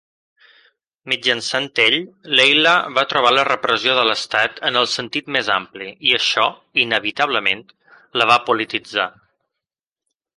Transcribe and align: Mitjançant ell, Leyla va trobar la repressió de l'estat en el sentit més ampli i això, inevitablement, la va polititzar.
Mitjançant 1.11 1.65
ell, 1.81 1.97
Leyla 2.39 2.71
va 2.95 3.03
trobar 3.11 3.33
la 3.37 3.43
repressió 3.49 3.97
de 3.99 4.05
l'estat 4.11 4.57
en 4.69 4.79
el 4.81 4.89
sentit 4.93 5.29
més 5.35 5.51
ampli 5.59 5.91
i 6.13 6.17
això, 6.21 6.47
inevitablement, 6.85 7.63
la 8.23 8.29
va 8.33 8.39
polititzar. 8.49 9.07